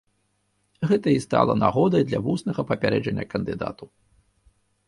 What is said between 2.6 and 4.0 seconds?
папярэджання кандыдату.